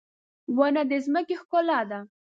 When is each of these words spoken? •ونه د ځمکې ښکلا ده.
•ونه 0.57 0.81
د 0.89 0.91
ځمکې 1.05 1.35
ښکلا 1.41 1.79
ده. 1.89 1.99